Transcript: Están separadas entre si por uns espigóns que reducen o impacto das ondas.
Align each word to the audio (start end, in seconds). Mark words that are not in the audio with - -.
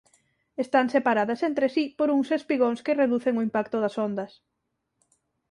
Están 0.63 0.87
separadas 0.95 1.39
entre 1.49 1.67
si 1.75 1.83
por 1.97 2.07
uns 2.17 2.29
espigóns 2.39 2.83
que 2.85 2.97
reducen 3.01 3.35
o 3.37 3.45
impacto 3.47 3.77
das 3.83 3.95
ondas. 4.07 4.31